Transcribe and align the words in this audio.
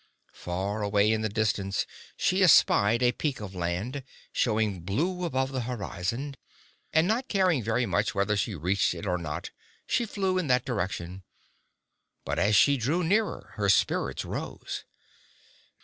Far 0.33 0.81
away 0.81 1.11
in 1.11 1.21
the 1.21 1.29
distance 1.29 1.85
she 2.17 2.41
espied 2.41 3.03
a 3.03 3.11
peak 3.11 3.39
of 3.39 3.53
land, 3.53 4.03
showing 4.31 4.79
blue 4.81 5.25
above 5.25 5.51
the 5.51 5.61
horizon. 5.61 6.37
And 6.91 7.07
not 7.07 7.27
caring 7.27 7.61
very 7.61 7.85
much 7.85 8.15
whether 8.15 8.35
she 8.35 8.55
reached 8.55 8.95
it 8.95 9.05
or 9.05 9.19
not, 9.19 9.51
she 9.85 10.07
flew 10.07 10.39
in 10.39 10.47
that 10.47 10.65
direction. 10.65 11.21
But 12.25 12.39
as 12.39 12.55
she 12.55 12.77
drew 12.77 13.03
nearer 13.03 13.51
her 13.57 13.69
spirits 13.69 14.25
rose. 14.25 14.85